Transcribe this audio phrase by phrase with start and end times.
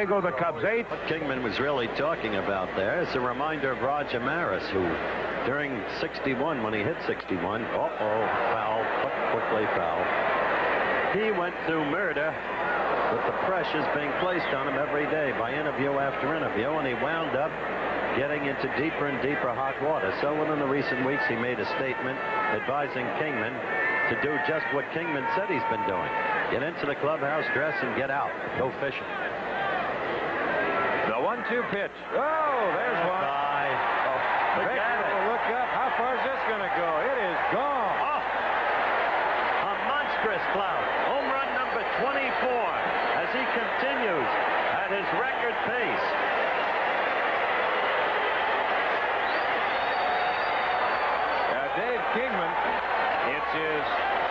[0.00, 0.88] go the Cubs eight.
[0.88, 4.80] What Kingman was really talking about there is a reminder of Roger Maris, who
[5.44, 8.24] during 61, when he hit 61, uh-oh,
[8.56, 8.80] foul,
[9.36, 10.00] quickly foul.
[11.12, 12.32] He went through murder
[13.12, 16.96] with the pressures being placed on him every day by interview after interview, and he
[16.96, 17.52] wound up
[18.16, 20.08] getting into deeper and deeper hot water.
[20.24, 22.16] So within the recent weeks, he made a statement
[22.56, 23.52] advising Kingman
[24.08, 26.08] to do just what Kingman said he's been doing.
[26.48, 28.32] Get into the clubhouse, dress, and get out.
[28.56, 29.04] Go fishing.
[31.42, 31.90] The one-two pitch.
[32.14, 33.18] Oh, there's one.
[33.18, 33.74] Bye.
[34.06, 34.62] Oh,
[35.26, 35.68] look up.
[35.74, 36.90] How far is this going to go?
[37.02, 37.98] It is gone.
[37.98, 40.86] Oh, a monstrous cloud.
[41.10, 42.46] Home run number 24
[43.26, 44.30] as he continues
[44.70, 46.06] at his record pace.
[51.50, 52.52] Now, Dave Kingman,
[53.34, 53.82] it's his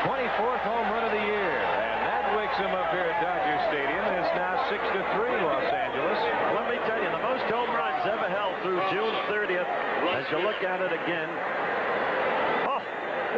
[0.08, 4.02] 24th home run of the year, and that wakes him up here at Dodger Stadium.
[4.16, 6.20] It's now 6 to 3 Los Angeles.
[6.58, 9.68] Let me tell you, the most home runs ever held through June 30th.
[10.14, 11.30] As you look at it again,
[12.68, 12.82] oh,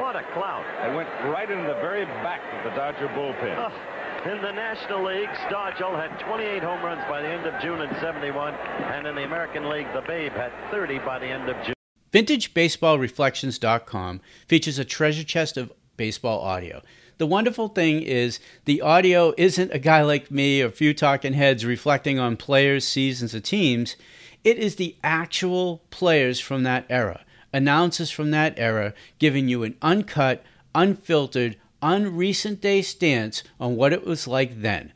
[0.01, 0.65] what a cloud.
[0.87, 3.57] It went right into the very back of the Dodger bullpen.
[3.57, 3.71] Oh,
[4.29, 7.89] in the National League, Stargell had 28 home runs by the end of June in
[7.99, 11.73] 71, and in the American League, the Babe had 30 by the end of June.
[12.13, 16.81] VintageBaseballReflections.com features a treasure chest of baseball audio.
[17.17, 21.33] The wonderful thing is the audio isn't a guy like me or a few talking
[21.33, 23.95] heads reflecting on players, seasons, or teams.
[24.43, 29.75] It is the actual players from that era, announcers from that era, giving you an
[29.81, 30.43] uncut,
[30.75, 34.91] unfiltered, unrecent day stance on what it was like then.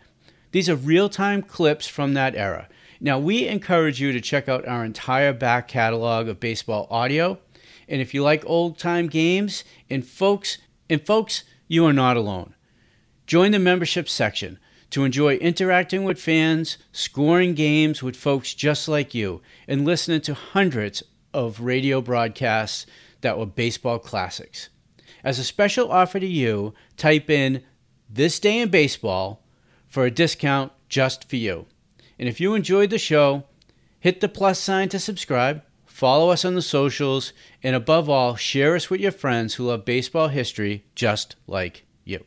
[0.52, 2.68] These are real time clips from that era.
[3.00, 7.38] Now, we encourage you to check out our entire back catalog of baseball audio.
[7.88, 10.58] And if you like old time games, and folks,
[10.90, 12.54] and folks, you are not alone.
[13.28, 14.58] Join the membership section
[14.90, 20.34] to enjoy interacting with fans, scoring games with folks just like you, and listening to
[20.34, 22.86] hundreds of radio broadcasts
[23.22, 24.70] that were baseball classics.
[25.24, 27.64] As a special offer to you, type in
[28.10, 29.44] This Day in Baseball
[29.88, 31.66] for a discount just for you.
[32.18, 33.44] And if you enjoyed the show,
[34.00, 38.76] hit the plus sign to subscribe, follow us on the socials, and above all, share
[38.76, 42.24] us with your friends who love baseball history just like you.